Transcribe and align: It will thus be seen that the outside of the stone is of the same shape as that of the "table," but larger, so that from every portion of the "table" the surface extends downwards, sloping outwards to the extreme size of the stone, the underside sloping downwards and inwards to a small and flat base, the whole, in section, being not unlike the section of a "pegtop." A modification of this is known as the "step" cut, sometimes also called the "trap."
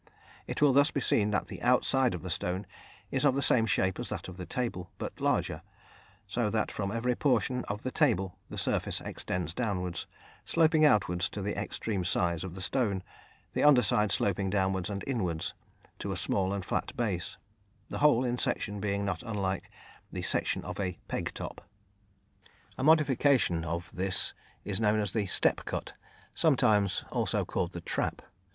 It 0.47 0.63
will 0.63 0.73
thus 0.73 0.89
be 0.89 0.99
seen 0.99 1.29
that 1.29 1.45
the 1.45 1.61
outside 1.61 2.15
of 2.15 2.23
the 2.23 2.31
stone 2.31 2.65
is 3.11 3.23
of 3.23 3.35
the 3.35 3.41
same 3.43 3.67
shape 3.67 3.99
as 3.99 4.09
that 4.09 4.27
of 4.27 4.37
the 4.37 4.47
"table," 4.47 4.89
but 4.97 5.21
larger, 5.21 5.61
so 6.25 6.49
that 6.49 6.71
from 6.71 6.91
every 6.91 7.13
portion 7.15 7.63
of 7.65 7.83
the 7.83 7.91
"table" 7.91 8.39
the 8.49 8.57
surface 8.57 8.99
extends 9.01 9.53
downwards, 9.53 10.07
sloping 10.43 10.85
outwards 10.85 11.29
to 11.29 11.43
the 11.43 11.55
extreme 11.55 12.03
size 12.03 12.43
of 12.43 12.55
the 12.55 12.61
stone, 12.61 13.03
the 13.53 13.61
underside 13.61 14.11
sloping 14.11 14.49
downwards 14.49 14.89
and 14.89 15.03
inwards 15.05 15.53
to 15.99 16.11
a 16.11 16.17
small 16.17 16.51
and 16.51 16.65
flat 16.65 16.97
base, 16.97 17.37
the 17.89 17.99
whole, 17.99 18.25
in 18.25 18.39
section, 18.39 18.79
being 18.79 19.05
not 19.05 19.21
unlike 19.21 19.69
the 20.11 20.23
section 20.23 20.63
of 20.65 20.79
a 20.79 20.97
"pegtop." 21.09 21.59
A 22.75 22.83
modification 22.83 23.63
of 23.63 23.91
this 23.95 24.33
is 24.65 24.79
known 24.79 24.99
as 24.99 25.13
the 25.13 25.27
"step" 25.27 25.63
cut, 25.65 25.93
sometimes 26.33 27.05
also 27.11 27.45
called 27.45 27.73
the 27.73 27.81
"trap." 27.81 28.23